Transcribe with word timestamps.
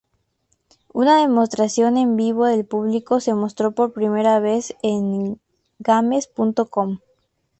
Una 0.93 1.21
demostración 1.21 1.95
en 1.95 2.17
vivo 2.17 2.47
del 2.47 2.65
público 2.65 3.19
se 3.19 3.35
mostró 3.35 3.73
por 3.73 3.93
primera 3.93 4.39
vez 4.39 4.73
en 4.81 5.39
"Games.com". 5.77 6.97